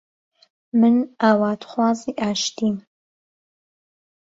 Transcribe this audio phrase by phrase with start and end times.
[0.79, 2.77] من ئاواتخوازی ئاشتیم